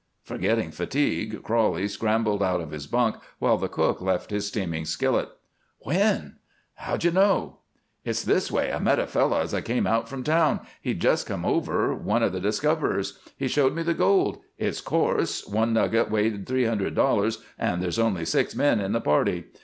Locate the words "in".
18.79-18.93